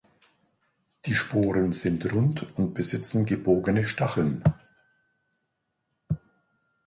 Die 1.05 1.13
Sporen 1.13 1.73
sind 1.73 2.11
rund 2.11 2.57
und 2.57 2.73
besitzen 2.73 3.23
gebogene 3.27 3.85
Stacheln. 3.85 4.43